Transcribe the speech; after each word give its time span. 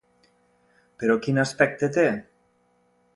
Però 1.03 1.17
quin 1.27 1.41
aspecte 1.43 1.91
té? 1.99 2.07